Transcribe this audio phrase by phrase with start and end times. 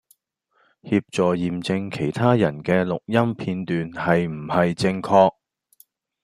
[0.81, 5.33] 協助驗證其他人既錄音片段係唔係正確